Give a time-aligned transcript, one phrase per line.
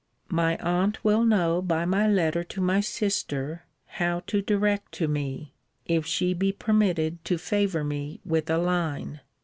[0.31, 5.53] My aunt will know by my letter to my sister how to direct to me,
[5.85, 9.19] if she be permitted to favour me with a line.